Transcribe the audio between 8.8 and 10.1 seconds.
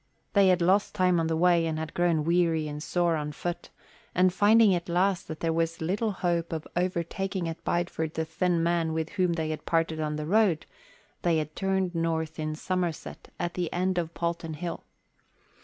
with whom they had parted